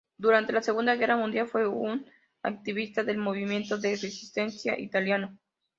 Durante 0.17 0.51
la 0.51 0.63
Segunda 0.63 0.95
Guerra 0.95 1.15
Mundial 1.15 1.47
fue 1.47 1.67
un 1.67 2.07
activista 2.41 3.03
del 3.03 3.19
movimiento 3.19 3.77
de 3.77 3.91
resistencia 3.91 4.79
italiano. 4.79 5.37